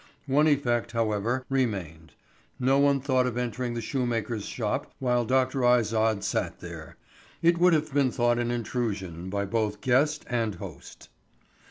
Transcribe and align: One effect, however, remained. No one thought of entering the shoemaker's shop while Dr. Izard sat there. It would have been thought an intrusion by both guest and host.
One 0.25 0.47
effect, 0.47 0.93
however, 0.93 1.45
remained. 1.47 2.13
No 2.59 2.79
one 2.79 3.01
thought 3.01 3.27
of 3.27 3.37
entering 3.37 3.75
the 3.75 3.81
shoemaker's 3.83 4.45
shop 4.47 4.91
while 4.97 5.25
Dr. 5.25 5.63
Izard 5.63 6.23
sat 6.23 6.59
there. 6.59 6.97
It 7.43 7.59
would 7.59 7.73
have 7.73 7.93
been 7.93 8.09
thought 8.09 8.39
an 8.39 8.49
intrusion 8.49 9.29
by 9.29 9.45
both 9.45 9.79
guest 9.81 10.25
and 10.27 10.55
host. 10.55 11.09